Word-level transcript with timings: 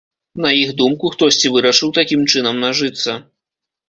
На 0.43 0.51
іх 0.61 0.69
думку, 0.79 1.11
хтосьці 1.15 1.51
вырашыў 1.55 1.91
такім 1.97 2.23
чынам 2.37 2.57
нажыцца. 2.65 3.11